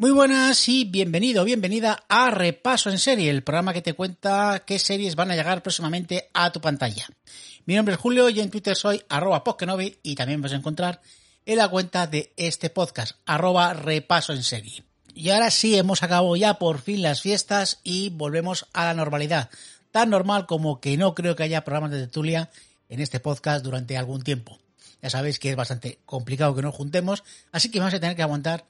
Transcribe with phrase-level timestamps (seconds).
[0.00, 4.78] Muy buenas y bienvenido, bienvenida a Repaso en Serie, el programa que te cuenta qué
[4.78, 7.06] series van a llegar próximamente a tu pantalla.
[7.66, 9.44] Mi nombre es Julio y en Twitter soy arroba
[10.02, 11.02] y también vas a encontrar
[11.44, 14.84] en la cuenta de este podcast, arroba Repaso en Serie.
[15.14, 19.50] Y ahora sí, hemos acabado ya por fin las fiestas y volvemos a la normalidad.
[19.90, 22.48] Tan normal como que no creo que haya programas de tertulia
[22.88, 24.58] en este podcast durante algún tiempo.
[25.02, 28.22] Ya sabéis que es bastante complicado que nos juntemos, así que vamos a tener que
[28.22, 28.64] aguantar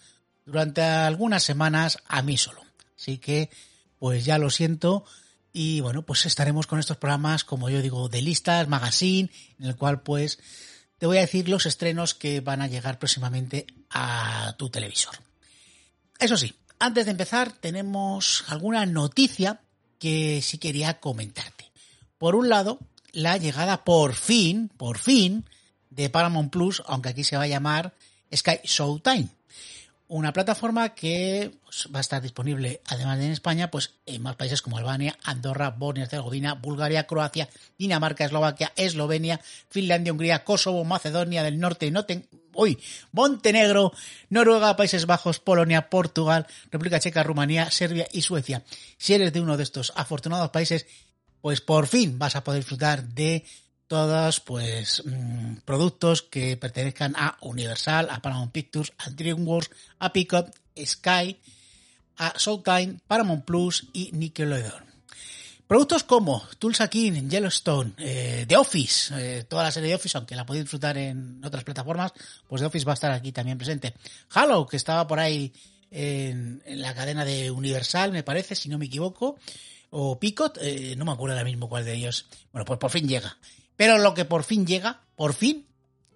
[0.44, 2.62] durante algunas semanas a mí solo.
[2.96, 3.50] Así que,
[3.98, 5.04] pues ya lo siento.
[5.52, 9.76] Y bueno, pues estaremos con estos programas, como yo digo, de listas, magazine, en el
[9.76, 10.38] cual pues
[10.98, 15.14] te voy a decir los estrenos que van a llegar próximamente a tu televisor.
[16.18, 19.60] Eso sí, antes de empezar tenemos alguna noticia
[19.98, 21.72] que sí quería comentarte.
[22.18, 22.78] Por un lado,
[23.12, 25.46] la llegada por fin, por fin,
[25.88, 27.94] de Paramount Plus, aunque aquí se va a llamar
[28.32, 29.28] Sky Showtime
[30.10, 34.34] una plataforma que pues, va a estar disponible, además de en España, pues en más
[34.34, 41.44] países como Albania, Andorra, Bosnia Herzegovina, Bulgaria, Croacia, Dinamarca, Eslovaquia, Eslovenia, Finlandia, Hungría, Kosovo, Macedonia
[41.44, 42.76] del Norte, Noten, hoy
[43.12, 43.92] Montenegro,
[44.30, 48.64] Noruega, Países Bajos, Polonia, Portugal, República Checa, Rumanía, Serbia y Suecia.
[48.98, 50.86] Si eres de uno de estos afortunados países,
[51.40, 53.44] pues por fin vas a poder disfrutar de
[53.90, 59.68] todos pues mm, productos que pertenezcan a Universal, a Paramount Pictures, a DreamWorks,
[59.98, 61.36] a Peacock, Sky,
[62.18, 64.84] a Showtime, Paramount Plus y Nickelodeon.
[65.66, 70.36] Productos como Tulsa King, Yellowstone, eh, The Office, eh, toda la serie de Office, aunque
[70.36, 72.12] la podéis disfrutar en otras plataformas,
[72.46, 73.94] pues The Office va a estar aquí también presente.
[74.30, 75.52] Halo, que estaba por ahí
[75.90, 79.36] en, la cadena de Universal, me parece, si no me equivoco,
[79.90, 82.26] o Picot, eh, no me acuerdo ahora mismo cuál de ellos.
[82.52, 83.36] Bueno, pues por fin llega.
[83.80, 85.66] Pero lo que por fin llega, por fin,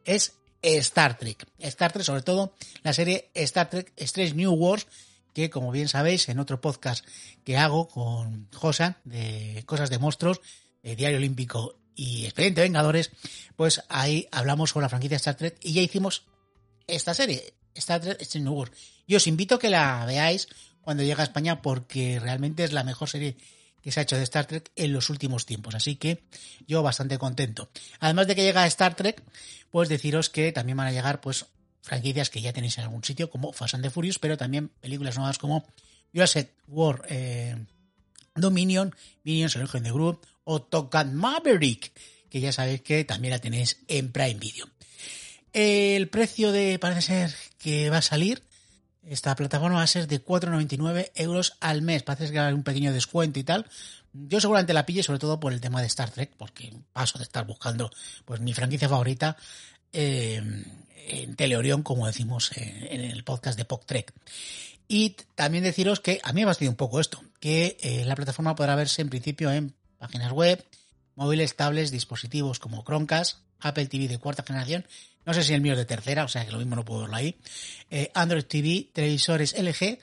[0.04, 1.47] es Star Trek.
[1.58, 2.52] Star Trek, sobre todo
[2.82, 4.86] la serie Star Trek Strange New Wars,
[5.32, 7.06] que como bien sabéis, en otro podcast
[7.42, 10.42] que hago con Josan, de Cosas de Monstruos,
[10.82, 13.12] Diario Olímpico y Expediente Vengadores,
[13.56, 16.26] pues ahí hablamos sobre la franquicia Star Trek y ya hicimos
[16.86, 18.72] esta serie, Star Trek Strange New Wars.
[19.06, 20.48] Y os invito a que la veáis
[20.82, 23.38] cuando llegue a España porque realmente es la mejor serie
[23.84, 25.75] que se ha hecho de Star Trek en los últimos tiempos.
[25.75, 26.25] Así que
[26.67, 27.69] yo bastante contento.
[28.00, 29.22] Además de que llega Star Trek,
[29.71, 31.45] pues deciros que también van a llegar pues
[31.83, 35.17] franquicias que ya tenéis en algún sitio, como Fast and the Furious, pero también películas
[35.17, 35.67] nuevas como
[36.15, 37.56] Jurassic War eh,
[38.34, 41.93] Dominion, Minions, el origen de Group o Top Maverick,
[42.31, 44.66] que ya sabéis que también la tenéis en Prime Video.
[45.53, 48.43] El precio de, parece ser que va a salir,
[49.09, 52.03] esta plataforma va a ser de 4,99 euros al mes.
[52.03, 53.66] Parece que haber un pequeño descuento y tal.
[54.12, 57.25] Yo seguramente la pille sobre todo por el tema de Star Trek, porque paso de
[57.25, 57.91] estar buscando
[58.25, 59.37] pues mi franquicia favorita
[59.92, 60.41] eh,
[61.09, 64.12] en Teleorión, como decimos en, el podcast de POC Trek.
[64.87, 68.15] Y también deciros que a mí me ha fastidiado un poco esto, que eh, la
[68.15, 70.65] plataforma podrá verse en principio en páginas web,
[71.16, 74.84] móviles, tablets, dispositivos como Chromecast, Apple TV de cuarta generación
[75.26, 77.02] no sé si el mío es de tercera, o sea que lo mismo no puedo
[77.02, 77.36] verlo ahí.
[77.90, 79.98] Eh, Android TV, televisores LG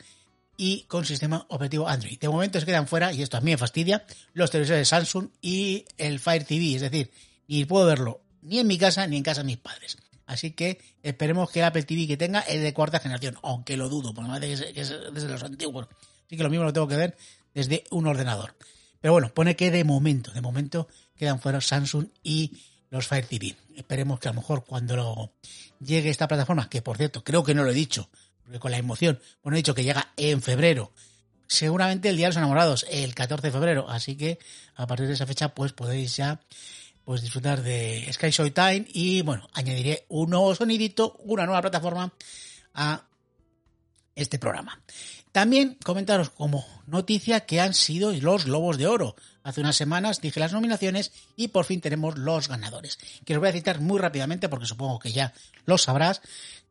[0.58, 2.20] y con sistema operativo Android.
[2.20, 5.86] De momento se quedan fuera, y esto a mí me fastidia, los televisores Samsung y
[5.98, 6.76] el Fire TV.
[6.76, 7.12] Es decir,
[7.48, 9.98] ni puedo verlo ni en mi casa ni en casa de mis padres.
[10.26, 13.90] Así que esperemos que el Apple TV que tenga es de cuarta generación, aunque lo
[13.90, 15.88] dudo, porque me parece que es, desde los antiguos.
[16.26, 17.18] Así que lo mismo lo tengo que ver
[17.54, 18.56] desde un ordenador.
[19.02, 22.52] Pero bueno, pone que de momento, de momento quedan fuera Samsung y
[22.92, 23.56] los Fire TV.
[23.76, 25.34] Esperemos que a lo mejor cuando
[25.80, 28.10] llegue esta plataforma, que por cierto creo que no lo he dicho,
[28.44, 30.92] porque con la emoción, bueno, he dicho que llega en febrero,
[31.48, 34.38] seguramente el Día de los Enamorados, el 14 de febrero, así que
[34.76, 36.42] a partir de esa fecha pues podéis ya
[37.04, 42.14] pues disfrutar de Sky Time y bueno, añadiré un nuevo sonidito, una nueva plataforma
[42.74, 43.06] a
[44.16, 44.82] este programa.
[45.32, 49.16] También comentaros como noticia que han sido los Globos de Oro.
[49.44, 53.00] Hace unas semanas dije las nominaciones y por fin tenemos los ganadores.
[53.26, 55.34] Que os voy a citar muy rápidamente porque supongo que ya
[55.66, 56.22] lo sabrás.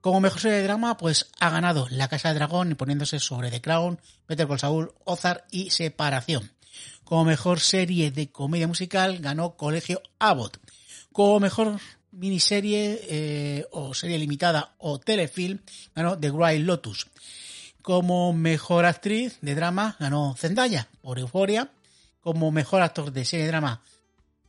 [0.01, 3.61] Como mejor serie de drama, pues ha ganado La Casa de Dragón poniéndose sobre The
[3.61, 6.53] Crown, Peter Call Saul, Ozark y Separación.
[7.05, 10.59] Como mejor serie de comedia musical ganó Colegio Abbott.
[11.13, 11.81] Como mejor
[12.13, 15.59] miniserie eh, o serie limitada o telefilm
[15.95, 17.09] ganó The Wild Lotus.
[17.83, 21.71] Como mejor actriz de drama ganó Zendaya por Euphoria.
[22.21, 23.83] Como mejor actor de serie drama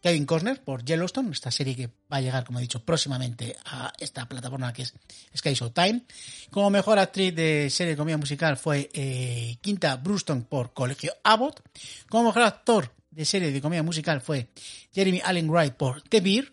[0.01, 3.94] Kevin Costner por Yellowstone, esta serie que va a llegar, como he dicho, próximamente a
[4.00, 4.94] esta plataforma que es
[5.35, 6.01] Sky Time.
[6.50, 11.62] Como mejor actriz de serie de comedia musical fue eh, Quinta Brewston por Colegio Abbott.
[12.09, 14.47] Como mejor actor de serie de comedia musical fue
[14.91, 16.51] Jeremy Allen Wright por The Beer.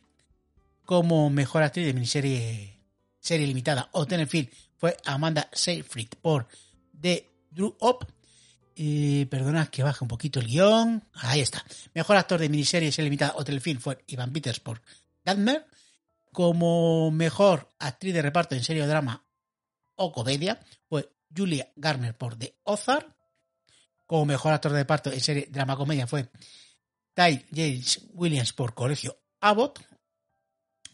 [0.85, 2.79] Como mejor actriz de miniserie
[3.19, 6.47] serie limitada o Tenenfield fue Amanda Seyfried por
[6.93, 8.07] de Drew Up.
[8.81, 11.03] Y perdona que baje un poquito el guion.
[11.15, 11.65] Ahí está.
[11.95, 14.81] Mejor actor de miniserie y limitada o telefilm fue Ivan Peters por
[15.25, 15.67] Gatmer.
[16.31, 19.27] Como mejor actriz de reparto en serie drama
[19.97, 23.13] o comedia fue Julia Garner por The Ozark.
[24.07, 26.31] Como mejor actor de reparto en serie drama comedia fue
[27.15, 29.81] Ty James Williams por Colegio Abbott.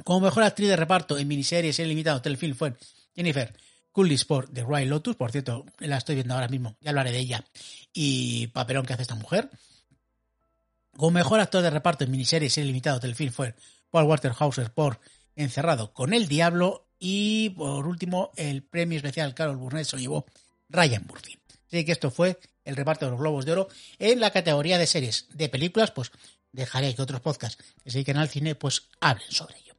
[0.05, 2.73] Como mejor actriz de reparto en miniserie serie limitada o telefilm fue
[3.15, 3.55] Jennifer
[3.95, 7.21] Coolidge por The Royal Lotus, por cierto, la estoy viendo ahora mismo, ya hablaré de
[7.21, 7.45] ella,
[7.93, 9.49] y papelón que hace esta mujer.
[10.97, 13.55] Como mejor actor de reparto en miniserie serie limitado telefilm fue
[13.91, 14.99] Paul Waterhauser por
[15.37, 20.27] Encerrado con el Diablo y por último el premio especial Carol Burnett se llevó
[20.69, 21.39] Ryan Murphy.
[21.69, 23.69] Así que esto fue el reparto de los Globos de Oro
[24.01, 25.29] en la categoría de series.
[25.33, 26.11] De películas, pues
[26.51, 29.75] dejaré que otros podcasts que se dediquen al cine pues hablen sobre ello.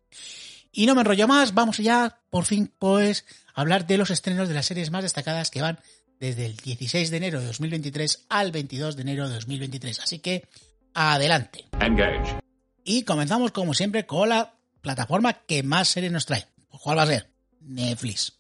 [0.78, 4.54] Y no me enrollo más, vamos ya por fin pues hablar de los estrenos de
[4.54, 5.80] las series más destacadas que van
[6.20, 10.02] desde el 16 de enero de 2023 al 22 de enero de 2023.
[10.02, 10.50] Así que,
[10.94, 11.64] adelante.
[11.80, 12.40] Engage.
[12.84, 16.46] Y comenzamos como siempre con la plataforma que más series nos trae.
[16.68, 17.32] ¿Cuál va a ser?
[17.62, 18.34] Netflix.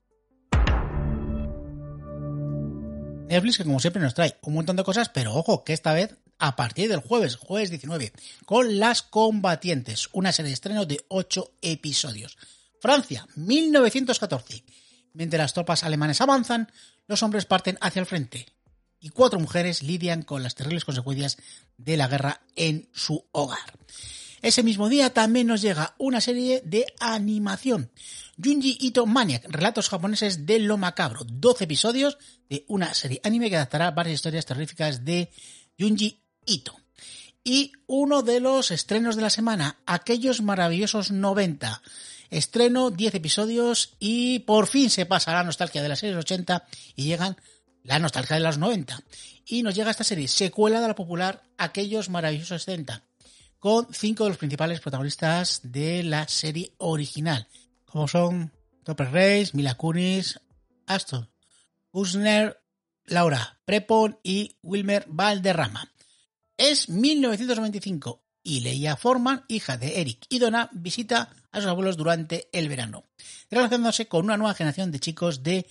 [3.29, 6.17] Netflix que como siempre nos trae un montón de cosas, pero ojo que esta vez
[6.39, 8.11] a partir del jueves, jueves 19,
[8.45, 12.37] con Las Combatientes, una serie de estreno de 8 episodios.
[12.79, 14.63] Francia, 1914.
[15.13, 16.71] Mientras las tropas alemanes avanzan,
[17.07, 18.47] los hombres parten hacia el frente
[18.99, 21.37] y cuatro mujeres lidian con las terribles consecuencias
[21.77, 23.77] de la guerra en su hogar.
[24.41, 27.91] Ese mismo día también nos llega una serie de animación.
[28.43, 31.21] Junji Ito Maniac, relatos japoneses de lo macabro.
[31.23, 32.17] 12 episodios
[32.49, 35.31] de una serie anime que adaptará varias historias terroríficas de
[35.79, 36.24] Junji
[37.43, 41.81] Y uno de los estrenos de la semana, aquellos maravillosos 90.
[42.31, 46.65] Estreno 10 episodios y por fin se pasa la nostalgia de las series 80
[46.95, 47.37] y llegan
[47.83, 48.99] la nostalgia de los 90.
[49.45, 53.03] Y nos llega esta serie, secuela de la popular Aquellos maravillosos 70,
[53.59, 57.47] con cinco de los principales protagonistas de la serie original,
[57.85, 58.51] como son
[58.83, 60.39] Topper Reis, Mila Kunis,
[60.87, 61.29] Aston
[61.91, 62.59] Usner,
[63.05, 65.91] Laura Prepon y Wilmer Valderrama.
[66.57, 72.47] Es 1995 y Leia Forman, hija de Eric y Donna, visita a sus abuelos durante
[72.53, 73.03] el verano,
[73.49, 75.65] relacionándose con una nueva generación de chicos de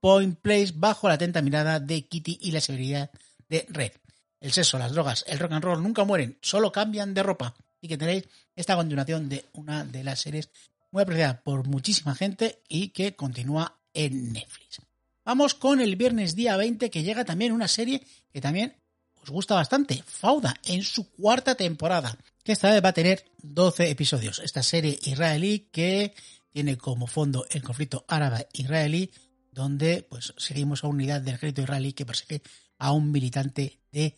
[0.00, 3.10] Point Place bajo la atenta mirada de Kitty y la severidad
[3.50, 3.92] de Red.
[4.40, 7.54] El sexo, las drogas, el rock and roll nunca mueren, solo cambian de ropa.
[7.82, 8.24] Y que tenéis
[8.56, 10.48] esta continuación de una de las series
[10.90, 14.80] muy apreciada por muchísima gente y que continúa en Netflix.
[15.24, 18.79] Vamos con el viernes día 20 que llega también una serie que también
[19.22, 23.90] os gusta bastante, Fauda, en su cuarta temporada, que esta vez va a tener 12
[23.90, 24.38] episodios.
[24.38, 26.14] Esta serie israelí que
[26.52, 29.10] tiene como fondo el conflicto árabe-israelí,
[29.52, 32.42] donde pues seguimos a una unidad del ejército israelí que persigue
[32.78, 34.16] a un militante de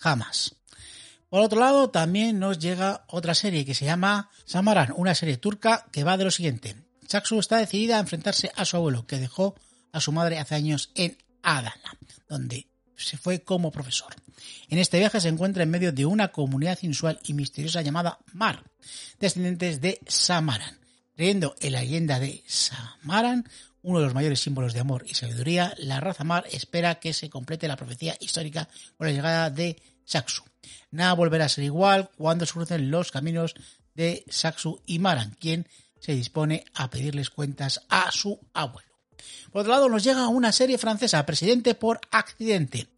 [0.00, 0.56] Hamas.
[1.28, 5.86] Por otro lado, también nos llega otra serie que se llama Samaran, una serie turca
[5.90, 6.76] que va de lo siguiente.
[7.08, 9.54] Saksu está decidida a enfrentarse a su abuelo, que dejó
[9.92, 14.14] a su madre hace años en Adana, donde se fue como profesor.
[14.68, 18.64] En este viaje se encuentra en medio de una comunidad inusual y misteriosa llamada Mar,
[19.18, 20.78] descendientes de Samaran.
[21.14, 23.48] Creyendo en la leyenda de Samaran,
[23.82, 27.30] uno de los mayores símbolos de amor y sabiduría, la raza Mar espera que se
[27.30, 30.42] complete la profecía histórica con la llegada de Saxu.
[30.90, 33.54] Nada volverá a ser igual cuando se crucen los caminos
[33.94, 35.66] de Saxu y Maran, quien
[36.00, 38.95] se dispone a pedirles cuentas a su abuelo.
[39.52, 42.88] Por otro lado, nos llega una serie francesa, Presidente por accidente.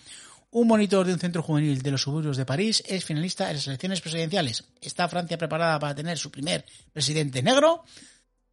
[0.51, 3.67] Un monitor de un centro juvenil de los suburbios de París es finalista en las
[3.67, 4.65] elecciones presidenciales.
[4.81, 7.85] ¿Está Francia preparada para tener su primer presidente negro?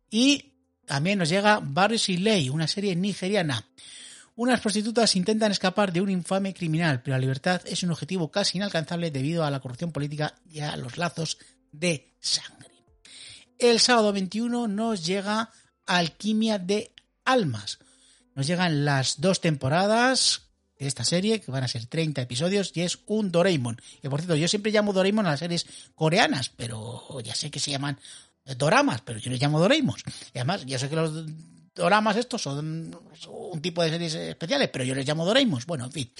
[0.10, 0.53] Y
[0.86, 3.65] también nos llega Barrios y Ley, una serie nigeriana.
[4.36, 8.57] Unas prostitutas intentan escapar de un infame criminal, pero la libertad es un objetivo casi
[8.57, 11.38] inalcanzable debido a la corrupción política y a los lazos
[11.72, 12.72] de sangre.
[13.57, 15.50] El sábado 21 nos llega
[15.86, 16.91] Alquimia de
[17.25, 17.79] Almas.
[18.36, 20.44] Nos llegan las dos temporadas
[20.77, 23.82] de esta serie, que van a ser 30 episodios, y es un Doraemon.
[24.03, 25.65] Y por cierto, yo siempre llamo Doraemon a las series
[25.96, 28.00] coreanas, pero ya sé que se llaman
[28.58, 29.98] doramas, pero yo les llamo Doraemon.
[30.34, 31.25] Y además, yo sé que los
[31.74, 32.96] doramas estos son
[33.27, 35.63] un tipo de series especiales, pero yo les llamo Doraemon.
[35.65, 36.12] Bueno, en fin.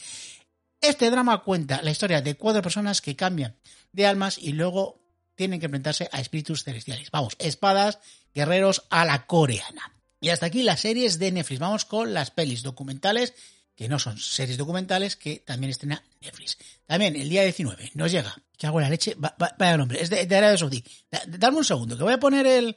[0.82, 3.56] Este drama cuenta la historia de cuatro personas que cambian
[3.92, 5.02] de almas y luego
[5.36, 7.12] tienen que enfrentarse a espíritus celestiales.
[7.12, 8.00] Vamos, espadas,
[8.34, 9.95] guerreros a la coreana.
[10.26, 11.60] Y hasta aquí las series de Netflix.
[11.60, 13.36] Vamos con las pelis documentales,
[13.76, 16.58] que no son series documentales, que también estrena Netflix.
[16.88, 18.36] También el día 19 nos llega.
[18.58, 19.16] ¿Qué hago la leche?
[19.20, 20.84] vaya nombre, es de, de Arabia Saudí.
[21.28, 22.76] Dame un segundo, que voy a poner el,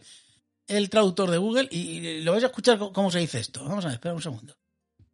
[0.66, 3.64] el traductor de Google y lo vais a escuchar cómo se dice esto.
[3.64, 4.54] Vamos a ver, espera un segundo.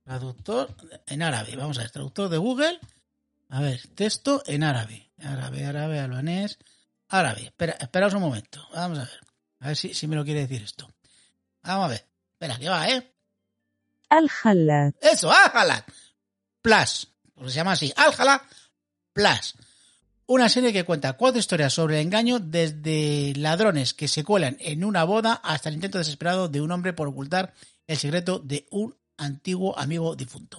[0.02, 0.74] Traductor
[1.06, 1.54] en árabe.
[1.54, 2.80] Vamos a ver, traductor de Google.
[3.48, 5.08] A ver, texto en árabe.
[5.18, 6.58] Árabe, árabe, albanés,
[7.06, 7.44] árabe.
[7.44, 8.60] Espera, esperaos un momento.
[8.74, 9.20] Vamos a ver.
[9.60, 10.90] A ver si, si me lo quiere decir esto.
[11.62, 12.13] Vamos a ver.
[12.44, 13.10] Espera, que va, ¿eh?
[14.10, 15.84] al Eso, al
[16.60, 17.08] Plus.
[17.34, 17.90] Pues se llama así.
[17.96, 18.12] al
[19.14, 19.54] Plus.
[20.26, 24.84] Una serie que cuenta cuatro historias sobre el engaño, desde ladrones que se cuelan en
[24.84, 27.54] una boda hasta el intento desesperado de un hombre por ocultar
[27.86, 30.58] el secreto de un antiguo amigo difunto.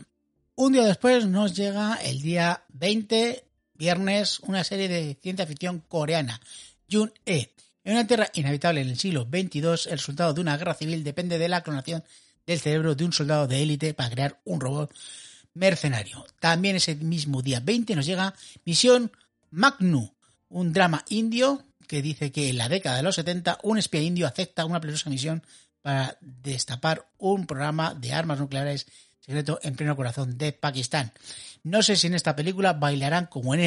[0.55, 6.41] Un día después nos llega el día 20, viernes, una serie de ciencia ficción coreana,
[6.89, 7.51] Jun E.
[7.85, 11.37] En una tierra inhabitable en el siglo XXII, el resultado de una guerra civil depende
[11.37, 12.03] de la clonación
[12.47, 14.91] del cerebro de un soldado de élite para crear un robot
[15.53, 16.25] mercenario.
[16.39, 18.33] También ese mismo día 20 nos llega
[18.65, 19.11] Misión
[19.51, 20.11] Magnu,
[20.49, 24.25] un drama indio que dice que en la década de los 70 un espía indio
[24.25, 25.43] acepta una peligrosa misión
[25.83, 28.87] para destapar un programa de armas nucleares
[29.19, 31.13] secreto en pleno corazón de Pakistán.
[31.61, 33.61] No sé si en esta película bailarán como en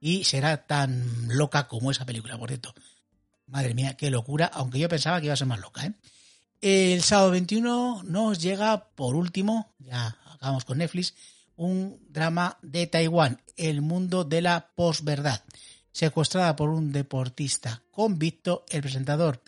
[0.00, 2.74] y será tan loca como esa película, por cierto.
[3.46, 5.84] Madre mía, qué locura, aunque yo pensaba que iba a ser más loca.
[5.84, 5.92] ¿eh?
[6.60, 11.14] El sábado 21 nos llega, por último, ya acabamos con Netflix,
[11.56, 15.42] un drama de Taiwán, El mundo de la posverdad.
[15.92, 19.42] Secuestrada por un deportista convicto, el presentador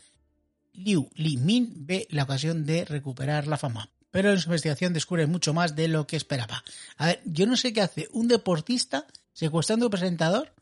[0.72, 3.88] Liu Li Min ve la ocasión de recuperar la fama.
[4.10, 6.62] Pero en su investigación descubre mucho más de lo que esperaba.
[6.96, 10.54] A ver, yo no sé qué hace un deportista secuestrando a un presentador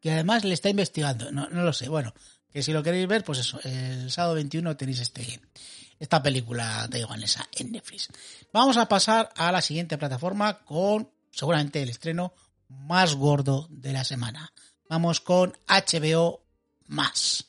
[0.00, 1.32] que además le está investigando.
[1.32, 1.88] No, no lo sé.
[1.88, 2.14] Bueno,
[2.52, 5.40] que si lo queréis ver, pues eso, el sábado 21 tenéis este,
[5.98, 8.08] esta película taiwanesa en Netflix.
[8.52, 12.32] Vamos a pasar a la siguiente plataforma con seguramente el estreno
[12.68, 14.52] más gordo de la semana.
[14.88, 16.44] Vamos con HBO
[16.86, 17.46] más.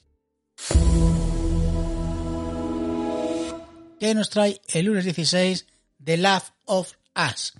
[3.99, 5.65] ¿Qué nos trae el lunes 16
[6.03, 7.53] The Love of Us?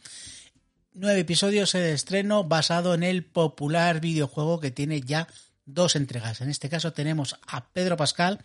[1.00, 5.28] Nueve episodios de estreno basado en el popular videojuego que tiene ya
[5.64, 6.42] dos entregas.
[6.42, 8.44] En este caso tenemos a Pedro Pascal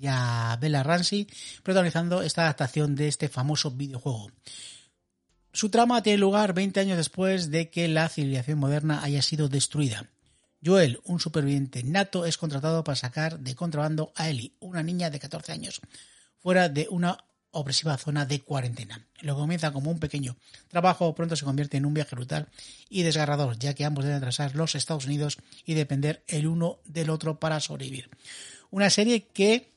[0.00, 1.26] y a Bella Ramsey
[1.62, 4.30] protagonizando esta adaptación de este famoso videojuego.
[5.52, 10.08] Su trama tiene lugar 20 años después de que la civilización moderna haya sido destruida.
[10.64, 15.18] Joel, un superviviente nato, es contratado para sacar de contrabando a Ellie, una niña de
[15.18, 15.82] 14 años,
[16.38, 17.18] fuera de una
[17.52, 19.06] opresiva zona de cuarentena.
[19.20, 20.36] Lo que comienza como un pequeño
[20.68, 22.48] trabajo pronto se convierte en un viaje brutal
[22.88, 27.10] y desgarrador, ya que ambos deben atrasar los Estados Unidos y depender el uno del
[27.10, 28.10] otro para sobrevivir.
[28.70, 29.72] Una serie que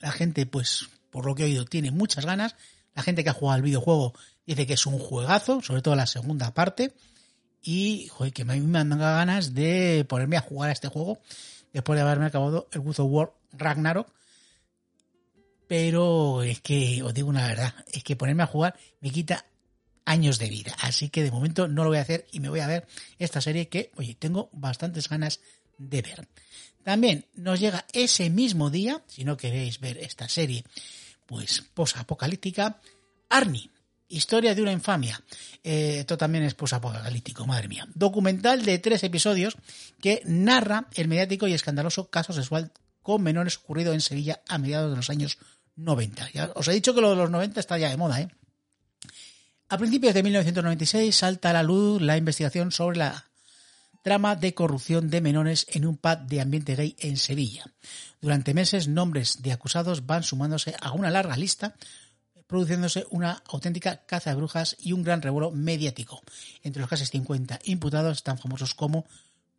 [0.00, 2.54] la gente, pues, por lo que he oído, tiene muchas ganas.
[2.94, 4.14] La gente que ha jugado al videojuego
[4.46, 6.94] dice que es un juegazo, sobre todo la segunda parte.
[7.62, 11.18] Y, joder, que mí me dan ganas de ponerme a jugar a este juego
[11.72, 14.08] después de haberme acabado el God of War Ragnarok
[15.66, 19.44] pero es que os digo una verdad, es que ponerme a jugar me quita
[20.04, 22.60] años de vida, así que de momento no lo voy a hacer y me voy
[22.60, 22.86] a ver
[23.18, 25.40] esta serie que, oye, tengo bastantes ganas
[25.78, 26.28] de ver.
[26.84, 30.64] También nos llega ese mismo día, si no queréis ver esta serie,
[31.26, 32.80] pues posapocalíptica,
[33.28, 33.70] Arnie,
[34.08, 35.20] Historia de una infamia.
[35.64, 37.88] Eh, esto también es posapocalíptico, madre mía.
[37.92, 39.56] Documental de tres episodios
[40.00, 42.70] que narra el mediático y escandaloso caso sexual
[43.02, 45.38] con menores ocurrido en Sevilla a mediados de los años
[45.76, 46.30] 90.
[46.32, 48.28] Ya os he dicho que lo de los 90 está ya de moda, ¿eh?
[49.68, 53.26] A principios de 1996 salta a la luz la investigación sobre la
[54.02, 57.64] trama de corrupción de menores en un pub de ambiente gay en Sevilla.
[58.20, 61.74] Durante meses, nombres de acusados van sumándose a una larga lista,
[62.46, 66.22] produciéndose una auténtica caza de brujas y un gran revuelo mediático.
[66.62, 69.06] Entre los casi 50 imputados tan famosos como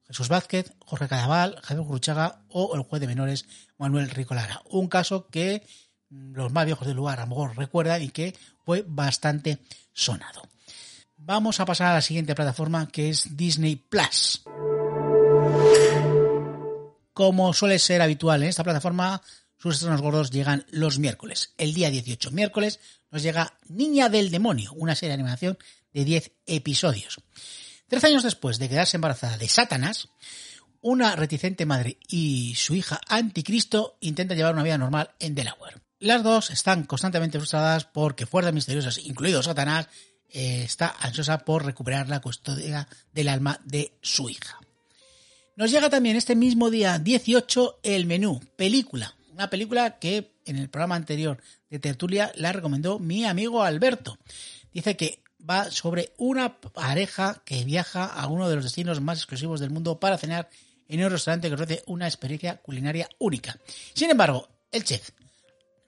[0.07, 3.45] Jesús Vázquez, Jorge Cadaval, Javier Gruchaga o el juez de menores
[3.77, 4.61] Manuel Ricolara.
[4.69, 5.67] Un caso que
[6.09, 8.35] los más viejos del lugar a lo mejor recuerdan y que
[8.65, 9.59] fue bastante
[9.93, 10.41] sonado.
[11.17, 14.43] Vamos a pasar a la siguiente plataforma que es Disney Plus.
[17.13, 19.21] Como suele ser habitual en esta plataforma,
[19.57, 21.53] sus estrenos gordos llegan los miércoles.
[21.57, 25.57] El día 18, miércoles, nos llega Niña del Demonio, una serie de animación
[25.93, 27.17] de 10 episodios.
[27.87, 30.09] Trece años después de quedarse embarazada de Satanás,
[30.81, 35.86] una reticente madre y su hija Anticristo intentan llevar una vida normal en Delaware.
[35.99, 39.87] Las dos están constantemente frustradas porque fuerzas misteriosas, incluido Satanás,
[40.29, 44.59] eh, está ansiosa por recuperar la custodia del alma de su hija.
[45.55, 49.15] Nos llega también este mismo día 18 el menú, película.
[49.31, 54.19] Una película que en el programa anterior de Tertulia la recomendó mi amigo Alberto.
[54.71, 59.59] Dice que va sobre una pareja que viaja a uno de los destinos más exclusivos
[59.59, 60.47] del mundo para cenar
[60.87, 63.57] en un restaurante que ofrece una experiencia culinaria única.
[63.93, 65.09] Sin embargo, el chef,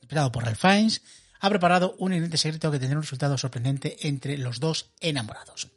[0.10, 1.04] inspirado por Ralph Fiennes,
[1.40, 5.68] ha preparado un ingrediente secreto que tendrá un resultado sorprendente entre los dos enamorados.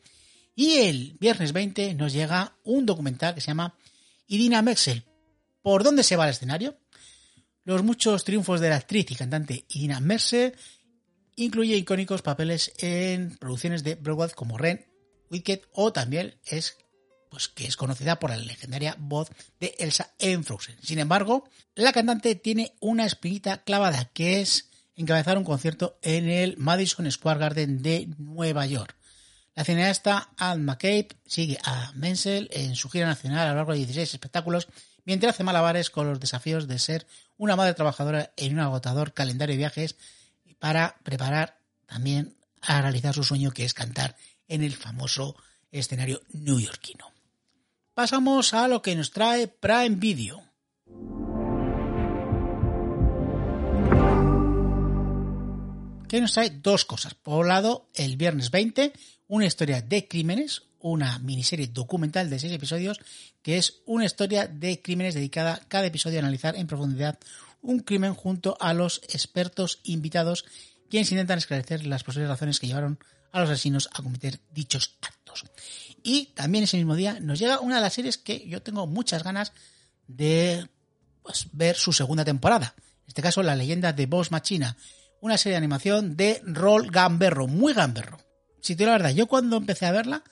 [0.56, 3.74] Y el viernes 20 nos llega un documental que se llama
[4.26, 5.04] Idina Mexel.
[5.60, 6.78] ¿Por dónde se va el escenario?
[7.64, 10.56] Los muchos triunfos de la actriz y cantante Idina Mercer
[11.36, 14.86] incluye icónicos papeles en producciones de Broadway como Ren,
[15.30, 16.78] Wicked o también es
[17.32, 20.76] pues que es conocida por la legendaria voz de Elsa en Frozen.
[20.82, 26.58] Sin embargo, la cantante tiene una espinita clavada que es encabezar un concierto en el
[26.58, 28.94] Madison Square Garden de Nueva York.
[29.54, 33.78] La cineasta Anne McCabe sigue a Menzel en su gira nacional a lo largo de
[33.78, 34.68] 16 espectáculos
[35.06, 37.06] mientras hace malabares con los desafíos de ser
[37.38, 39.96] una madre trabajadora en un agotador calendario de viajes
[40.58, 44.16] para preparar también a realizar su sueño que es cantar
[44.48, 45.34] en el famoso
[45.70, 47.11] escenario neoyorquino.
[47.94, 50.42] Pasamos a lo que nos trae Prime Video.
[56.08, 57.14] que nos trae dos cosas.
[57.14, 58.92] Por un lado, el viernes 20,
[59.28, 63.00] una historia de crímenes, una miniserie documental de seis episodios,
[63.40, 67.18] que es una historia de crímenes dedicada cada episodio a analizar en profundidad
[67.62, 70.44] un crimen junto a los expertos invitados,
[70.90, 72.98] quienes intentan esclarecer las posibles razones que llevaron
[73.32, 75.44] a los asesinos a cometer dichos actos.
[76.02, 79.22] Y también ese mismo día nos llega una de las series que yo tengo muchas
[79.22, 79.52] ganas
[80.06, 80.68] de
[81.22, 82.74] pues, ver su segunda temporada.
[82.76, 84.76] En este caso, la leyenda de Boss Machina,
[85.20, 88.18] una serie de animación de rol gamberro, muy gamberro.
[88.60, 90.22] Si te digo la verdad, yo cuando empecé a verla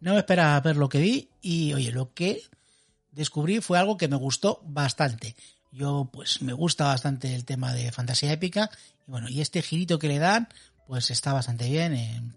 [0.00, 2.42] no me esperaba ver lo que vi y oye, lo que
[3.12, 5.36] descubrí fue algo que me gustó bastante.
[5.72, 8.70] Yo pues me gusta bastante el tema de fantasía épica
[9.06, 10.48] y bueno, y este girito que le dan
[10.86, 12.36] pues está bastante bien en,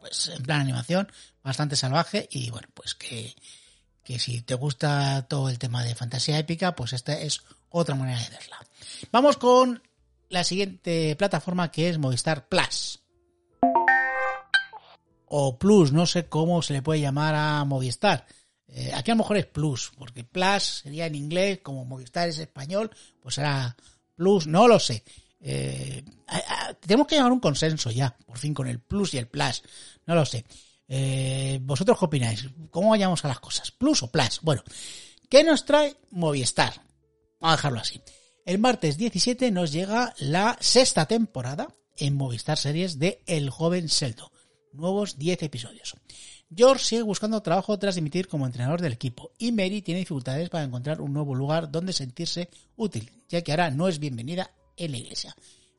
[0.00, 1.10] pues en plan animación,
[1.42, 3.34] bastante salvaje y bueno, pues que,
[4.04, 8.20] que si te gusta todo el tema de fantasía épica, pues esta es otra manera
[8.20, 8.58] de verla.
[9.10, 9.82] Vamos con
[10.28, 13.00] la siguiente plataforma que es Movistar Plus.
[15.26, 18.26] O Plus, no sé cómo se le puede llamar a Movistar.
[18.68, 22.38] Eh, aquí a lo mejor es Plus, porque Plus sería en inglés, como Movistar es
[22.38, 23.76] español, pues será
[24.16, 25.04] Plus, no lo sé.
[25.40, 26.04] Eh,
[26.80, 29.62] tenemos que llegar un consenso ya, por fin, con el Plus y el Plus.
[30.06, 30.44] No lo sé.
[30.94, 32.46] Eh, ¿Vosotros qué opináis?
[32.70, 33.70] ¿Cómo vayamos a las cosas?
[33.70, 34.40] ¿Plus o Plus?
[34.42, 34.62] Bueno,
[35.30, 36.74] ¿qué nos trae Movistar?
[37.40, 37.98] Vamos a dejarlo así.
[38.44, 44.32] El martes 17 nos llega la sexta temporada en Movistar Series de El joven Seldo.
[44.74, 45.94] Nuevos 10 episodios.
[46.54, 50.64] George sigue buscando trabajo tras dimitir como entrenador del equipo y Mary tiene dificultades para
[50.64, 54.98] encontrar un nuevo lugar donde sentirse útil, ya que ahora no es bienvenida en la
[54.98, 55.34] iglesia.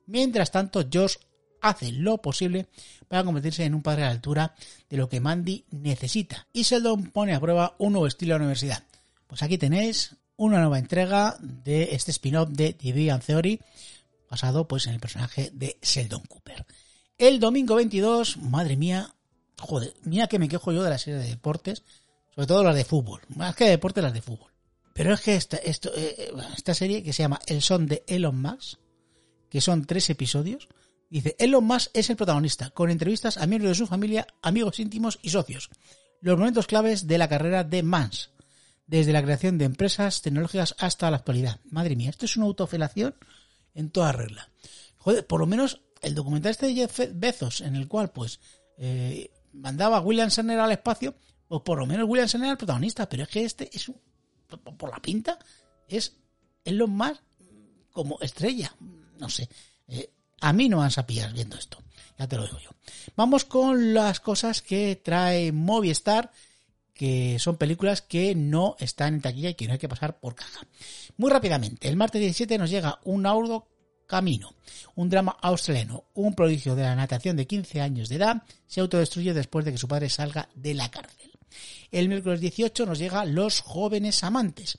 [0.08, 1.20] Mientras tanto, George
[1.64, 2.68] hace lo posible
[3.08, 4.54] para convertirse en un padre a la altura
[4.90, 6.48] de lo que Mandy necesita.
[6.54, 8.84] Y Sheldon pone a prueba un nuevo estilo de universidad.
[9.26, 13.60] Pues aquí tenéis una nueva entrega de este spin-off de TV and Theory,
[14.30, 16.66] basado pues en el personaje de Sheldon Cooper.
[17.18, 19.16] El domingo 22, madre mía,
[19.58, 21.84] joder, mira que me quejo yo de la serie de deportes,
[22.36, 24.52] sobre todo las de fútbol, más que de deportes las de fútbol.
[24.94, 28.40] Pero es que esta, esto, eh, esta serie que se llama El son de Elon
[28.40, 28.80] Musk,
[29.50, 30.68] que son tres episodios,
[31.14, 35.20] dice, Elon Musk es el protagonista, con entrevistas a miembros de su familia, amigos íntimos
[35.22, 35.70] y socios.
[36.22, 38.32] Los momentos claves de la carrera de Mans,
[38.88, 41.60] desde la creación de empresas tecnológicas hasta la actualidad.
[41.70, 43.16] Madre mía, esto es una autofelación
[43.76, 44.50] en toda regla.
[44.98, 48.40] Joder, por lo menos el documental este de Jeff Bezos, en el cual pues
[48.78, 51.16] eh, mandaba a William Shatner al espacio,
[51.48, 54.02] pues por lo menos William Shatner era el protagonista, pero es que este es un,
[54.78, 55.38] por la pinta,
[55.88, 56.16] es,
[56.66, 57.22] lo más
[57.92, 58.76] como estrella,
[59.20, 59.48] no sé.
[59.88, 60.10] Eh,
[60.44, 61.82] a mí no van a pillar viendo esto,
[62.20, 62.70] ya te lo digo yo.
[63.16, 66.32] Vamos con las cosas que trae Movistar
[66.94, 70.36] que son películas que no están en taquilla y que no hay que pasar por
[70.36, 70.68] caja.
[71.18, 73.68] Muy rápidamente, el martes 17 nos llega un audio,
[74.06, 74.54] camino.
[74.96, 79.34] Un drama australiano, un prodigio de la natación de 15 años de edad, se autodestruye
[79.34, 81.32] después de que su padre salga de la cárcel.
[81.90, 84.78] El miércoles 18 nos llega Los jóvenes amantes.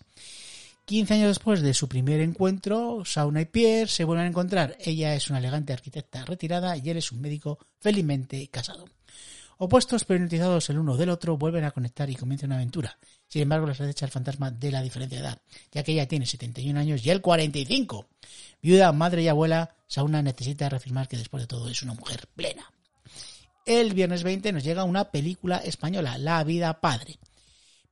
[0.87, 4.77] 15 años después de su primer encuentro, Sauna y Pierre se vuelven a encontrar.
[4.81, 8.85] Ella es una elegante arquitecta retirada y él es un médico felizmente casado.
[9.57, 12.99] Opuestos pero hipnotizados el uno del otro, vuelven a conectar y comienza una aventura.
[13.27, 15.42] Sin embargo, les acecha el fantasma de la diferencia de edad,
[15.73, 18.07] ya que ella tiene 71 años y él 45.
[18.61, 22.70] Viuda, madre y abuela, Sauna necesita reafirmar que después de todo es una mujer plena.
[23.64, 27.18] El viernes 20 nos llega una película española, La vida padre.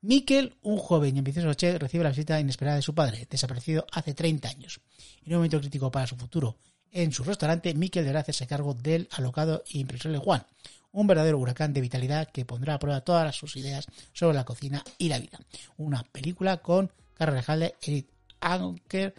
[0.03, 4.15] Miquel, un joven y ambicioso Che, recibe la visita inesperada de su padre, desaparecido hace
[4.15, 4.81] 30 años.
[5.25, 6.57] En un momento crítico para su futuro
[6.91, 10.45] en su restaurante, Miquel deberá hacerse cargo del alocado e impresorible Juan,
[10.93, 14.85] un verdadero huracán de vitalidad que pondrá a prueba todas sus ideas sobre la cocina
[14.99, 15.39] y la vida.
[15.79, 18.11] Una película con Carlos Rejalde, Edith
[18.41, 19.15] Auker,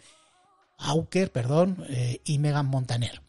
[0.78, 3.22] Auker perdón, eh, y Megan Montaner.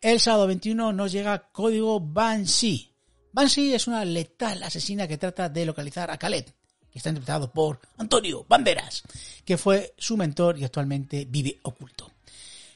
[0.00, 2.94] El sábado 21 nos llega Código Banshee.
[3.38, 6.44] Banshee es una letal asesina que trata de localizar a Caleb,
[6.90, 9.04] que está interpretado por Antonio Banderas,
[9.44, 12.10] que fue su mentor y actualmente vive oculto.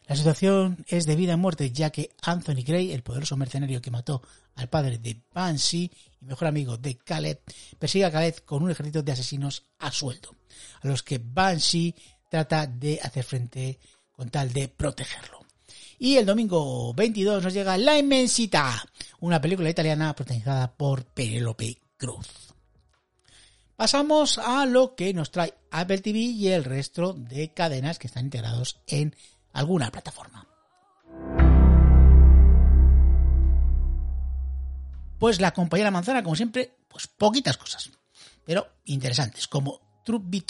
[0.06, 3.90] La situación es de vida y muerte, ya que Anthony Gray, el poderoso mercenario que
[3.90, 4.22] mató
[4.54, 7.40] al padre de Banshee y mejor amigo de Caleb,
[7.76, 10.36] persigue a Caleb con un ejército de asesinos a sueldo,
[10.80, 11.92] a los que Banshee
[12.30, 13.80] trata de hacer frente
[14.12, 15.44] con tal de protegerlo.
[15.98, 18.84] Y el domingo 22 nos llega La Inmensita,
[19.22, 22.54] una película italiana protagonizada por Penelope Cruz.
[23.76, 28.24] Pasamos a lo que nos trae Apple TV y el resto de cadenas que están
[28.24, 29.14] integrados en
[29.52, 30.48] alguna plataforma.
[35.20, 37.90] Pues la compañera manzana, como siempre, pues poquitas cosas,
[38.44, 40.44] pero interesantes, como Truth Be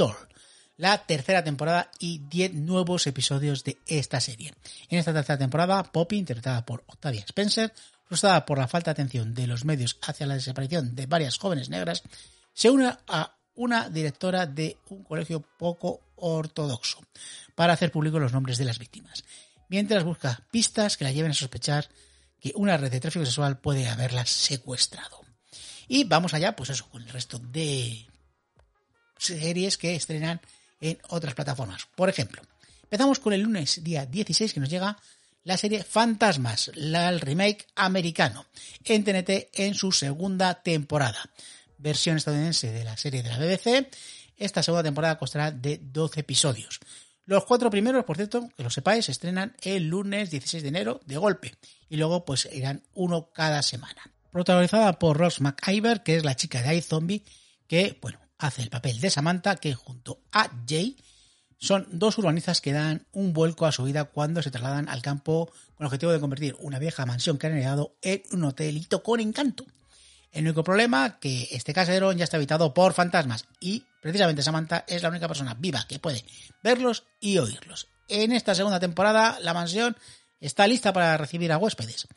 [0.78, 4.54] la tercera temporada y 10 nuevos episodios de esta serie.
[4.88, 7.72] En esta tercera temporada, Poppy, interpretada por Octavia Spencer,
[8.12, 11.70] frustrada por la falta de atención de los medios hacia la desaparición de varias jóvenes
[11.70, 12.02] negras,
[12.52, 17.00] se une a una directora de un colegio poco ortodoxo
[17.54, 19.24] para hacer público los nombres de las víctimas,
[19.70, 21.88] mientras busca pistas que la lleven a sospechar
[22.38, 25.22] que una red de tráfico sexual puede haberlas secuestrado.
[25.88, 28.06] Y vamos allá, pues eso, con el resto de
[29.16, 30.38] series que estrenan
[30.82, 31.88] en otras plataformas.
[31.96, 32.42] Por ejemplo,
[32.82, 34.98] empezamos con el lunes día 16 que nos llega
[35.44, 38.46] la serie Fantasmas, el remake americano,
[38.84, 41.18] en TNT en su segunda temporada.
[41.78, 43.88] Versión estadounidense de la serie de la BBC.
[44.36, 46.80] Esta segunda temporada costará de 12 episodios.
[47.24, 51.00] Los cuatro primeros, por cierto, que lo sepáis, se estrenan el lunes 16 de enero
[51.06, 51.54] de golpe.
[51.88, 54.02] Y luego pues irán uno cada semana.
[54.30, 57.24] Protagonizada por Ross McIver, que es la chica de iZombie,
[57.66, 60.96] que, bueno, hace el papel de Samantha, que junto a Jay
[61.62, 65.46] son dos urbanistas que dan un vuelco a su vida cuando se trasladan al campo
[65.46, 69.20] con el objetivo de convertir una vieja mansión que han heredado en un hotelito con
[69.20, 69.64] encanto.
[70.32, 75.04] El único problema que este caserón ya está habitado por fantasmas y precisamente Samantha es
[75.04, 76.24] la única persona viva que puede
[76.64, 77.86] verlos y oírlos.
[78.08, 79.96] En esta segunda temporada la mansión
[80.40, 82.08] está lista para recibir a huéspedes,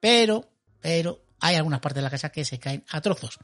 [0.00, 3.38] pero, pero hay algunas partes de la casa que se caen a trozos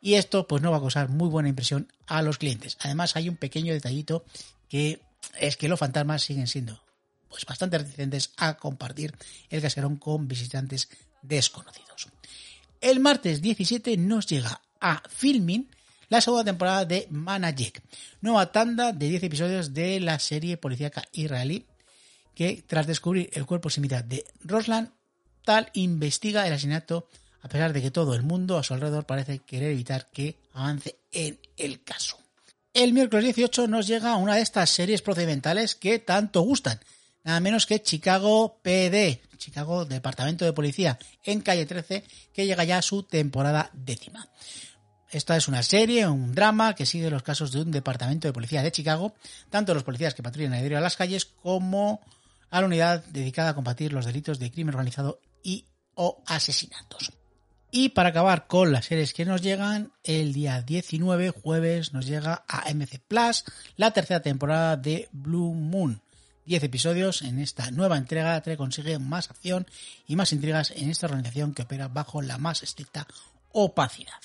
[0.00, 2.76] y esto pues no va a causar muy buena impresión a los clientes.
[2.80, 4.24] Además hay un pequeño detallito
[4.68, 5.00] que
[5.38, 6.80] es que los fantasmas siguen siendo
[7.28, 9.14] pues bastante reticentes a compartir
[9.50, 10.88] el caserón con visitantes
[11.22, 12.08] desconocidos.
[12.80, 15.68] El martes 17 nos llega a Filming
[16.08, 17.82] la segunda temporada de Manajek,
[18.20, 21.66] nueva tanda de 10 episodios de la serie policíaca israelí
[22.34, 24.92] que tras descubrir el cuerpo sin vida de Roslan,
[25.44, 27.08] tal investiga el asesinato
[27.42, 30.98] a pesar de que todo el mundo a su alrededor parece querer evitar que avance
[31.12, 32.18] en el caso.
[32.76, 36.78] El miércoles 18 nos llega una de estas series procedimentales que tanto gustan,
[37.24, 42.76] nada menos que Chicago PD, Chicago Departamento de Policía, en calle 13, que llega ya
[42.76, 44.28] a su temporada décima.
[45.08, 48.62] Esta es una serie, un drama que sigue los casos de un departamento de policía
[48.62, 49.14] de Chicago,
[49.48, 52.02] tanto los policías que patrullan a las calles como
[52.50, 57.10] a la unidad dedicada a combatir los delitos de crimen organizado y o asesinatos.
[57.78, 62.42] Y para acabar con las series que nos llegan, el día 19, jueves, nos llega
[62.48, 63.44] a MC Plus
[63.76, 66.00] la tercera temporada de Blue Moon.
[66.46, 69.66] 10 episodios en esta nueva entrega que consigue más acción
[70.06, 73.06] y más intrigas en esta organización que opera bajo la más estricta
[73.52, 74.22] opacidad.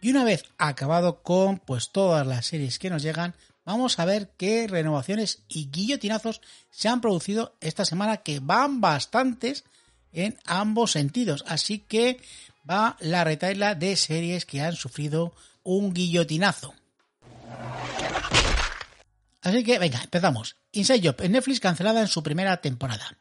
[0.00, 4.30] Y una vez acabado con pues todas las series que nos llegan, vamos a ver
[4.36, 9.64] qué renovaciones y guillotinazos se han producido esta semana que van bastantes
[10.12, 11.44] en ambos sentidos.
[11.46, 12.20] Así que
[12.68, 16.74] va la retaila de series que han sufrido un guillotinazo.
[19.42, 20.56] Así que, venga, empezamos.
[20.72, 23.16] Inside Job en Netflix cancelada en su primera temporada.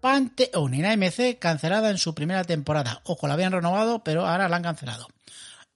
[0.00, 3.02] Pantheon en AMC cancelada en su primera temporada.
[3.04, 5.06] Ojo, la habían renovado, pero ahora la han cancelado.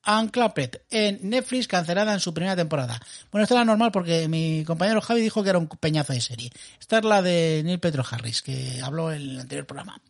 [0.06, 3.00] Unclapped en Netflix cancelada en su primera temporada.
[3.30, 6.50] Bueno, esta era normal porque mi compañero Javi dijo que era un peñazo de serie.
[6.78, 10.00] Esta es la de Neil Petro Harris, que habló en el anterior programa.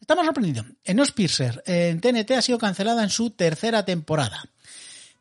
[0.00, 0.66] Estamos sorprendidos.
[0.84, 4.42] En Piercer en TNT ha sido cancelada en su tercera temporada.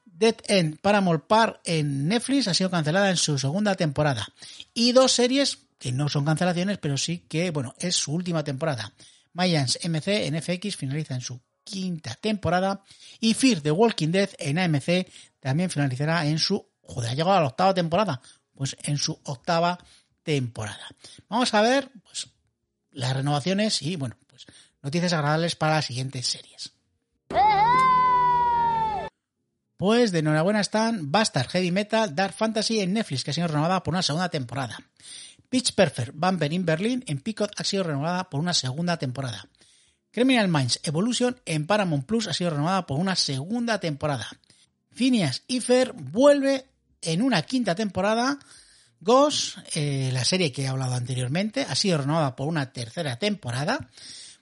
[0.06, 4.28] Dead End Paramount Park en Netflix ha sido cancelada en su segunda temporada.
[4.74, 8.94] Y dos series que no son cancelaciones, pero sí que, bueno, es su última temporada.
[9.34, 12.84] Mayans MC en FX finaliza en su quinta temporada
[13.20, 15.08] y Fear the Walking Dead en AMC
[15.40, 18.22] también finalizará en su, joder, ha llegado a la octava temporada,
[18.56, 19.78] pues en su octava
[20.24, 20.88] temporada.
[21.30, 22.28] Vamos a ver, pues,
[22.92, 24.18] las renovaciones y, bueno,
[24.88, 26.72] noticias agradables para las siguientes series.
[29.76, 33.84] Pues de enhorabuena están Bastard Heavy Metal Dark Fantasy en Netflix, que ha sido renovada
[33.84, 34.80] por una segunda temporada.
[35.50, 39.48] Pitch Perfect Bumper in Berlin en Picot ha sido renovada por una segunda temporada.
[40.10, 44.30] Criminal Minds Evolution en Paramount Plus ha sido renovada por una segunda temporada.
[44.92, 46.66] Phineas y Fer vuelve
[47.02, 48.40] en una quinta temporada.
[49.02, 53.90] Ghost, eh, la serie que he hablado anteriormente, ha sido renovada por una tercera temporada.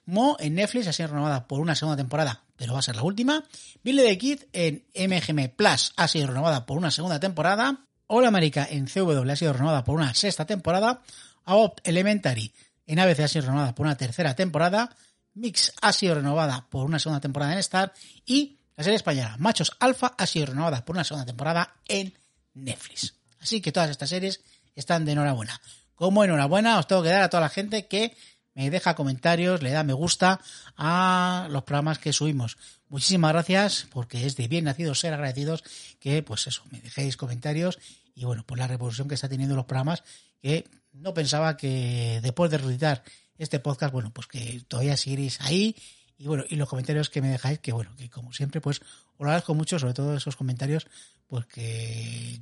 [0.06, 3.02] Mo en Netflix ha sido renovada por una segunda temporada, pero va a ser la
[3.02, 3.44] última.
[3.82, 7.84] Billy the Kid en MGM Plus ha sido renovada por una segunda temporada.
[8.06, 11.02] All America en CW ha sido renovada por una sexta temporada.
[11.44, 12.52] Adopt Elementary
[12.86, 14.94] en ABC ha sido renovada por una tercera temporada.
[15.34, 17.92] Mix ha sido renovada por una segunda temporada en Star
[18.24, 22.14] y la serie española Machos Alfa ha sido renovada por una segunda temporada en
[22.54, 23.14] Netflix.
[23.40, 24.40] Así que todas estas series
[24.76, 25.60] están de enhorabuena.
[25.94, 28.16] Como enhorabuena os tengo que dar a toda la gente que
[28.56, 30.40] me deja comentarios, le da me gusta
[30.78, 32.56] a los programas que subimos.
[32.88, 35.62] Muchísimas gracias porque es de bien nacido ser agradecidos
[36.00, 37.78] que pues eso, me dejéis comentarios
[38.14, 40.02] y bueno, por la revolución que está teniendo los programas
[40.40, 43.04] que no pensaba que después de reeditar
[43.36, 45.76] este podcast, bueno, pues que todavía seguiréis ahí
[46.16, 48.86] y bueno, y los comentarios que me dejáis, que bueno, que como siempre, pues os
[49.18, 50.86] lo agradezco mucho, sobre todo esos comentarios,
[51.26, 52.40] pues que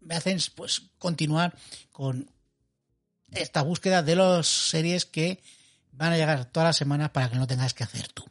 [0.00, 1.56] me hacen pues continuar
[1.90, 2.30] con
[3.32, 5.42] esta búsqueda de las series que
[5.92, 8.24] van a llegar todas las semanas para que no tengas que hacer tú.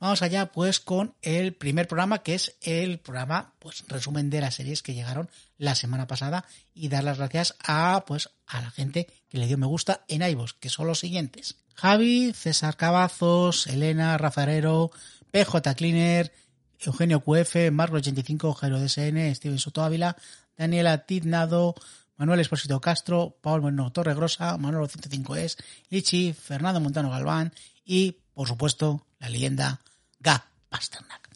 [0.00, 4.54] Vamos allá pues con el primer programa que es el programa pues resumen de las
[4.54, 9.08] series que llegaron la semana pasada y dar las gracias a pues a la gente
[9.28, 11.56] que le dio me gusta en iVoox, que son los siguientes.
[11.74, 14.90] Javi, César Cavazos, Elena, Rafarero,
[15.30, 16.32] PJ Cleaner,
[16.80, 20.16] Eugenio QF, Marco 85, Jairo DSN, Steven Soto Ávila,
[20.56, 21.74] Daniela Tiznado,
[22.18, 25.56] Manuel Espósito Castro, Paul Bueno Torregrosa, Manuel 105es,
[25.88, 27.54] Lichi, Fernando Montano Galván
[27.84, 29.80] y, por supuesto, la leyenda
[30.20, 31.30] Ga Pasternak.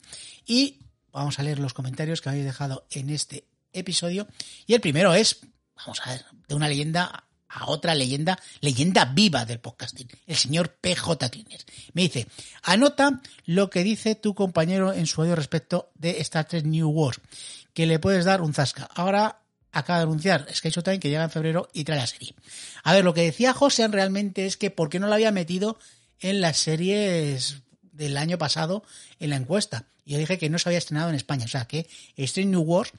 [0.45, 0.81] Y
[1.13, 4.27] vamos a leer los comentarios que habéis dejado en este episodio.
[4.67, 9.45] Y el primero es, vamos a ver, de una leyenda a otra leyenda, leyenda viva
[9.45, 11.61] del podcasting, el señor PJ Cleaner.
[11.93, 12.27] Me dice,
[12.63, 17.21] anota lo que dice tu compañero en su audio respecto de Star Trek New Wars,
[17.75, 18.89] que le puedes dar un zasca.
[18.95, 19.42] Ahora
[19.73, 22.35] acaba de anunciar Sky Time que llega en febrero y trae la serie.
[22.85, 25.79] A ver, lo que decía José realmente es que por qué no la había metido
[26.21, 28.85] en las series del año pasado
[29.19, 29.87] en la encuesta.
[30.05, 32.93] Yo dije que no se había estrenado en España, o sea que Stream New Wars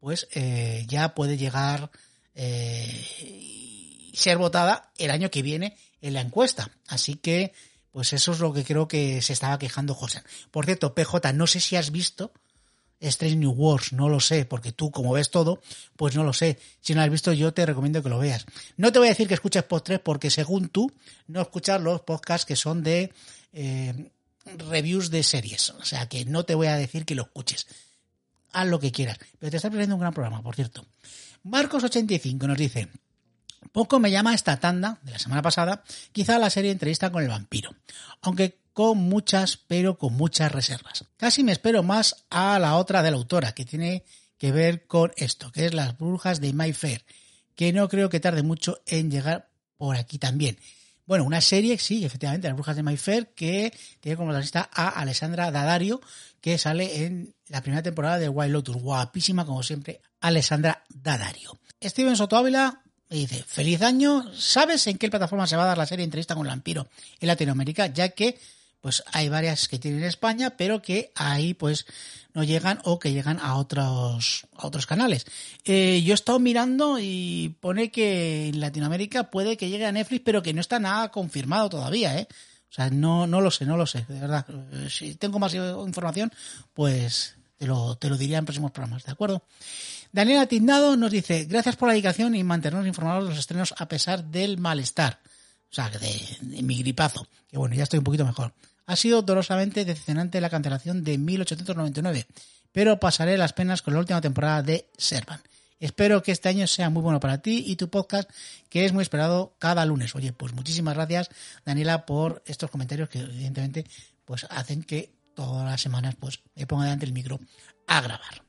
[0.00, 1.90] pues eh, ya puede llegar
[2.34, 6.70] eh, ser votada el año que viene en la encuesta.
[6.88, 7.52] Así que
[7.92, 10.22] pues eso es lo que creo que se estaba quejando José.
[10.50, 12.32] Por cierto, PJ, no sé si has visto
[13.00, 15.60] Strange New Wars, no lo sé, porque tú como ves todo,
[15.96, 16.58] pues no lo sé.
[16.80, 18.46] Si no has visto, yo te recomiendo que lo veas.
[18.76, 20.92] No te voy a decir que escuches 3 porque según tú,
[21.26, 23.12] no escuchas los podcasts que son de
[23.52, 24.10] eh,
[24.44, 25.70] reviews de series.
[25.70, 27.66] O sea que no te voy a decir que lo escuches.
[28.52, 29.18] Haz lo que quieras.
[29.38, 30.86] Pero te está perdiendo un gran programa, por cierto.
[31.44, 32.88] Marcos85 nos dice,
[33.72, 37.28] poco me llama esta tanda de la semana pasada, quizá la serie entrevista con el
[37.28, 37.74] vampiro.
[38.22, 41.06] Aunque con muchas, pero con muchas reservas.
[41.16, 44.04] Casi me espero más a la otra de la autora, que tiene
[44.36, 47.02] que ver con esto, que es Las Brujas de Mayfair,
[47.54, 50.58] que no creo que tarde mucho en llegar por aquí también.
[51.06, 55.50] Bueno, una serie, sí, efectivamente, Las Brujas de Mayfair, que tiene como protagonista a Alessandra
[55.50, 56.02] Daddario,
[56.42, 58.76] que sale en la primera temporada de Wild Lotus.
[58.76, 61.58] Guapísima, como siempre, Alessandra Daddario.
[61.82, 65.78] Steven Soto Ávila me dice, feliz año, ¿sabes en qué plataforma se va a dar
[65.78, 67.86] la serie Entrevista con el Vampiro en Latinoamérica?
[67.86, 68.38] Ya que
[68.86, 71.86] pues hay varias que tienen en España, pero que ahí pues
[72.34, 75.26] no llegan o que llegan a otros, a otros canales.
[75.64, 80.22] Eh, yo he estado mirando y pone que en Latinoamérica puede que llegue a Netflix,
[80.24, 82.28] pero que no está nada confirmado todavía, ¿eh?
[82.70, 84.46] O sea, no, no lo sé, no lo sé, de verdad.
[84.70, 86.32] Eh, si tengo más información,
[86.72, 89.42] pues te lo, te lo diría en próximos programas, ¿de acuerdo?
[90.12, 93.88] Daniela Tiznado nos dice, gracias por la dedicación y mantenernos informados de los estrenos a
[93.88, 95.18] pesar del malestar.
[95.72, 97.26] O sea, de mi gripazo.
[97.48, 98.52] Que bueno, ya estoy un poquito mejor.
[98.86, 102.26] Ha sido dolorosamente decepcionante la cancelación de 1899,
[102.72, 105.40] pero pasaré las penas con la última temporada de Servan.
[105.78, 108.30] Espero que este año sea muy bueno para ti y tu podcast,
[108.70, 110.14] que es muy esperado cada lunes.
[110.14, 111.30] Oye, pues muchísimas gracias,
[111.64, 113.84] Daniela, por estos comentarios que evidentemente
[114.24, 117.38] pues hacen que todas las semanas pues me ponga delante el micro
[117.86, 118.42] a grabar.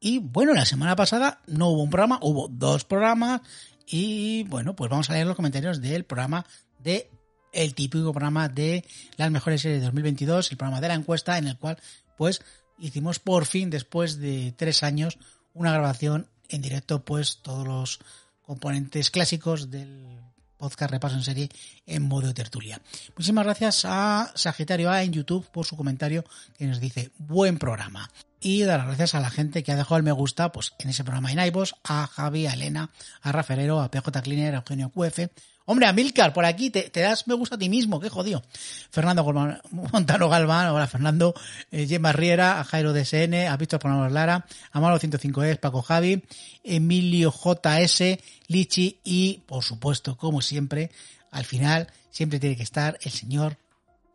[0.00, 3.40] Y bueno, la semana pasada no hubo un programa, hubo dos programas
[3.86, 6.44] y bueno, pues vamos a leer los comentarios del programa
[6.78, 7.10] de
[7.52, 8.84] el típico programa de
[9.16, 11.78] las mejores series de 2022, el programa de la encuesta en el cual
[12.16, 12.42] pues
[12.78, 15.18] hicimos por fin después de tres años
[15.54, 18.00] una grabación en directo pues todos los
[18.42, 20.20] componentes clásicos del
[20.60, 21.48] podcast Repaso en Serie
[21.86, 22.80] en modo tertulia.
[23.16, 26.24] Muchísimas gracias a Sagitario A en YouTube por su comentario
[26.58, 28.10] que nos dice buen programa.
[28.42, 30.88] Y dar las gracias a la gente que ha dejado el me gusta pues en
[30.88, 32.90] ese programa en iVoox, a Javi, a Elena,
[33.22, 35.28] a Rafaelero, a PJ Cleaner, a Eugenio QF,
[35.70, 38.42] Hombre, a Milcar, por aquí, te, das me gusta a ti mismo, qué jodido.
[38.90, 39.22] Fernando
[39.70, 41.32] Montano Galván, hola Fernando,
[41.70, 45.80] eh, Gemma Riera, a Jairo DSN, a Víctor Ponamos Lara, a Malo 105 es Paco
[45.80, 46.24] Javi,
[46.64, 50.90] Emilio JS, Lichi y, por supuesto, como siempre,
[51.30, 53.56] al final siempre tiene que estar el señor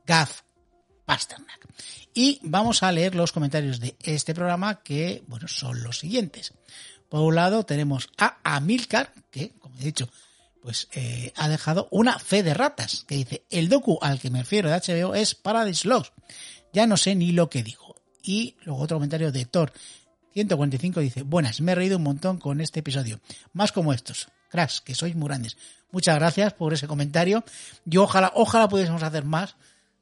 [0.06, 0.42] Gaf
[1.06, 1.70] Pasternak.
[2.14, 6.54] Y vamos a leer los comentarios de este programa que, bueno, son los siguientes.
[7.08, 10.10] Por un lado tenemos a Amilcar, que, como he dicho,
[10.66, 14.40] pues eh, ha dejado una fe de ratas, que dice, el docu al que me
[14.40, 16.12] refiero de HBO es Paradise Lost.
[16.74, 17.96] Ya no sé ni lo que digo.
[18.24, 19.72] Y luego otro comentario de Thor
[20.34, 23.20] 145 dice, buenas, me he reído un montón con este episodio.
[23.54, 24.30] Más como estos.
[24.50, 25.56] Cracks, que sois muy grandes.
[25.92, 27.46] Muchas gracias por ese comentario.
[27.86, 29.58] Yo ojalá, ojalá pudiésemos hacer más.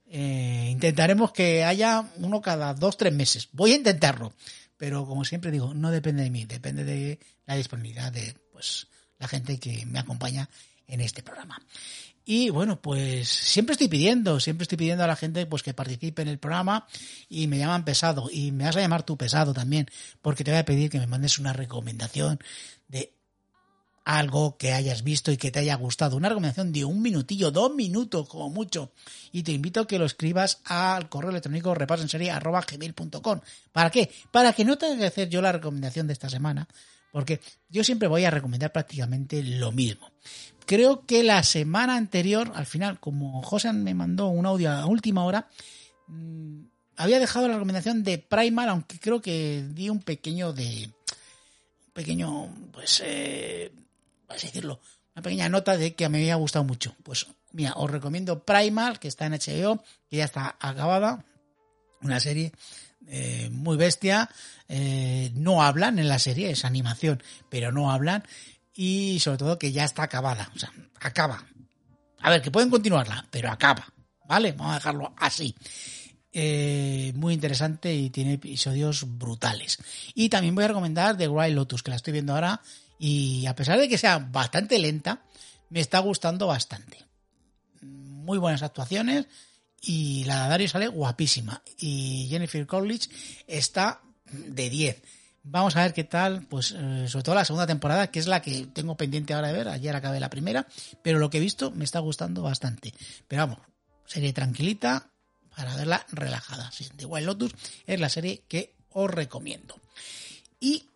[0.07, 3.49] Eh, intentaremos que haya uno cada dos, tres meses.
[3.51, 4.31] Voy a intentarlo.
[4.77, 8.87] Pero como siempre digo, no depende de mí, depende de la disponibilidad de, pues,
[9.23, 10.49] la gente que me acompaña
[10.87, 11.61] en este programa.
[12.25, 16.21] Y bueno, pues siempre estoy pidiendo, siempre estoy pidiendo a la gente pues que participe
[16.21, 16.87] en el programa
[17.29, 19.87] y me llaman pesado y me vas a llamar tú pesado también
[20.21, 22.39] porque te voy a pedir que me mandes una recomendación
[22.87, 23.13] de
[24.05, 26.17] algo que hayas visto y que te haya gustado.
[26.17, 28.91] Una recomendación de un minutillo, dos minutos como mucho.
[29.31, 33.39] Y te invito a que lo escribas al correo electrónico repasenserie.com.
[33.71, 34.11] ¿Para qué?
[34.31, 36.67] Para que no tenga que hacer yo la recomendación de esta semana,
[37.13, 40.11] porque yo siempre voy a recomendar prácticamente lo mismo.
[40.65, 45.23] Creo que la semana anterior, al final, como José me mandó un audio a última
[45.23, 45.47] hora,
[46.07, 46.61] mm,
[46.97, 50.91] había dejado la recomendación de Primal, aunque creo que di un pequeño de.
[51.85, 53.03] Un pequeño, pues.
[53.05, 53.71] Eh,
[54.27, 54.79] a decirlo.
[55.15, 56.95] Una pequeña nota de que me había gustado mucho.
[57.03, 61.23] Pues, mira, os recomiendo Primal, que está en HBO, que ya está acabada.
[62.01, 62.53] Una serie
[63.07, 64.29] eh, muy bestia.
[64.67, 68.23] Eh, no hablan en la serie, es animación, pero no hablan.
[68.73, 70.51] Y sobre todo que ya está acabada.
[70.55, 71.45] O sea, acaba.
[72.19, 73.85] A ver, que pueden continuarla, pero acaba.
[74.25, 74.53] ¿Vale?
[74.53, 75.55] Vamos a dejarlo así.
[76.31, 79.77] Eh, muy interesante y tiene episodios brutales.
[80.15, 82.61] Y también voy a recomendar The Wild Lotus, que la estoy viendo ahora.
[82.97, 85.23] Y a pesar de que sea bastante lenta,
[85.69, 87.05] me está gustando bastante.
[87.81, 89.27] Muy buenas actuaciones
[89.85, 91.61] y la Dario sale guapísima.
[91.77, 93.09] Y Jennifer Coolidge
[93.45, 95.03] está de 10.
[95.43, 98.41] Vamos a ver qué tal, pues eh, sobre todo la segunda temporada, que es la
[98.41, 99.67] que tengo pendiente ahora de ver.
[99.67, 100.65] Ayer acabé la primera,
[101.01, 102.93] pero lo que he visto me está gustando bastante.
[103.27, 103.59] Pero vamos,
[104.05, 105.11] serie tranquilita
[105.53, 106.71] para verla relajada.
[106.71, 107.51] Sí, The Wild Lotus
[107.85, 109.75] es la serie que os recomiendo.
[110.61, 110.87] Y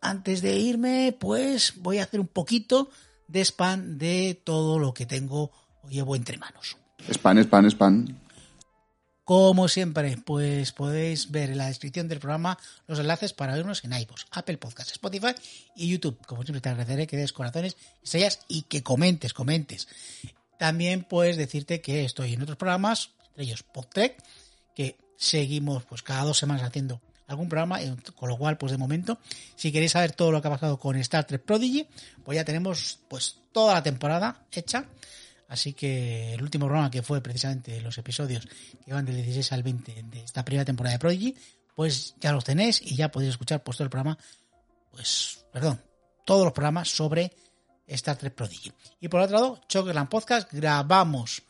[0.00, 2.90] antes de irme, pues voy a hacer un poquito
[3.26, 5.50] de spam de todo lo que tengo
[5.82, 6.76] o llevo entre manos.
[7.10, 8.18] Spam, spam, spam.
[9.24, 13.92] Como siempre, pues podéis ver en la descripción del programa los enlaces para vernos en
[13.92, 15.34] iVoox, Apple Podcasts, Spotify
[15.76, 16.18] y YouTube.
[16.24, 19.86] Como siempre te agradeceré que des corazones, estrellas y que comentes, comentes.
[20.58, 24.16] También puedes decirte que estoy en otros programas, entre ellos PodTrek,
[24.74, 28.78] que seguimos pues cada dos semanas haciendo algún programa, eh, con lo cual, pues de
[28.78, 29.18] momento,
[29.56, 31.86] si queréis saber todo lo que ha pasado con Star Trek Prodigy,
[32.24, 34.86] pues ya tenemos pues toda la temporada hecha
[35.48, 38.46] Así que el último programa que fue precisamente los episodios
[38.84, 41.34] que van del 16 al 20 de esta primera temporada de Prodigy,
[41.74, 44.18] pues ya los tenéis y ya podéis escuchar pues todo el programa,
[44.90, 45.82] pues, perdón,
[46.26, 47.32] todos los programas sobre
[47.86, 48.70] Star Trek Prodigy.
[49.00, 51.42] Y por otro lado, Chokeslam Podcast, grabamos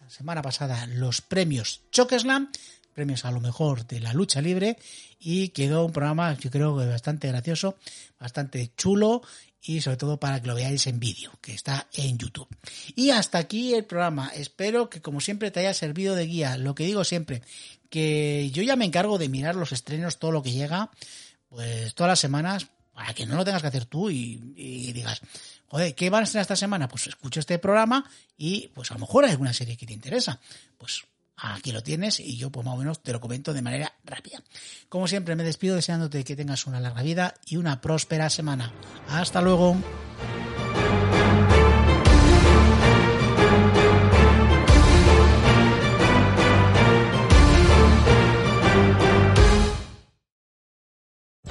[0.00, 2.50] la semana pasada los premios Chokeslam,
[2.96, 4.78] premios a lo mejor de la lucha libre
[5.20, 7.76] y quedó un programa yo creo que bastante gracioso,
[8.18, 9.20] bastante chulo
[9.60, 12.48] y sobre todo para que lo veáis en vídeo, que está en YouTube.
[12.94, 14.28] Y hasta aquí el programa.
[14.28, 16.56] Espero que como siempre te haya servido de guía.
[16.56, 17.42] Lo que digo siempre,
[17.90, 20.90] que yo ya me encargo de mirar los estrenos, todo lo que llega,
[21.48, 24.36] pues todas las semanas, para que no lo tengas que hacer tú y,
[24.92, 25.20] digas,
[25.66, 26.88] joder, ¿qué van a estrenar esta semana?
[26.88, 30.40] Pues escucho este programa y pues a lo mejor hay alguna serie que te interesa.
[30.78, 31.04] Pues
[31.36, 34.42] aquí lo tienes y yo pues más o menos te lo comento de manera rápida.
[34.88, 38.72] Como siempre me despido deseándote que tengas una larga vida y una próspera semana.
[39.08, 39.76] Hasta luego.